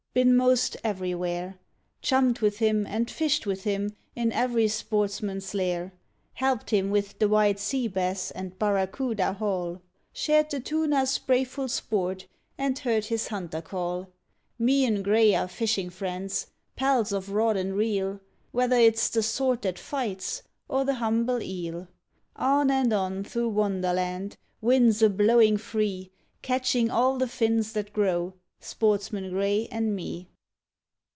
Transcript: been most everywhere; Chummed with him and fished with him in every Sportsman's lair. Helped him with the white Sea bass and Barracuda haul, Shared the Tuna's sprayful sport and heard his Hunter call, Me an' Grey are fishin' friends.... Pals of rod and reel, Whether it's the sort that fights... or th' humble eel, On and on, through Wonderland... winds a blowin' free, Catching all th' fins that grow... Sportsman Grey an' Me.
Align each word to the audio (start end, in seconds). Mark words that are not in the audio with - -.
been 0.13 0.35
most 0.35 0.75
everywhere; 0.83 1.57
Chummed 2.01 2.39
with 2.39 2.57
him 2.57 2.85
and 2.85 3.09
fished 3.09 3.45
with 3.45 3.63
him 3.63 3.95
in 4.13 4.29
every 4.33 4.67
Sportsman's 4.67 5.53
lair. 5.53 5.93
Helped 6.33 6.71
him 6.71 6.89
with 6.89 7.17
the 7.19 7.29
white 7.29 7.57
Sea 7.57 7.87
bass 7.87 8.29
and 8.31 8.59
Barracuda 8.59 9.31
haul, 9.31 9.81
Shared 10.11 10.49
the 10.49 10.59
Tuna's 10.59 11.11
sprayful 11.17 11.69
sport 11.69 12.27
and 12.57 12.77
heard 12.79 13.05
his 13.05 13.29
Hunter 13.29 13.61
call, 13.61 14.09
Me 14.59 14.83
an' 14.83 15.01
Grey 15.01 15.33
are 15.33 15.47
fishin' 15.47 15.89
friends.... 15.89 16.47
Pals 16.75 17.13
of 17.13 17.29
rod 17.31 17.55
and 17.55 17.75
reel, 17.77 18.19
Whether 18.51 18.75
it's 18.75 19.07
the 19.11 19.23
sort 19.23 19.61
that 19.61 19.79
fights... 19.79 20.43
or 20.67 20.83
th' 20.83 20.89
humble 20.95 21.41
eel, 21.41 21.87
On 22.35 22.69
and 22.69 22.91
on, 22.91 23.23
through 23.23 23.47
Wonderland... 23.47 24.35
winds 24.59 25.01
a 25.01 25.09
blowin' 25.09 25.57
free, 25.57 26.11
Catching 26.41 26.89
all 26.91 27.17
th' 27.17 27.29
fins 27.29 27.71
that 27.71 27.93
grow... 27.93 28.33
Sportsman 28.63 29.31
Grey 29.31 29.65
an' 29.71 29.95
Me. 29.95 30.27